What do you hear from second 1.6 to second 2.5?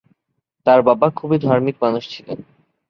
মানুষ ছিলেন।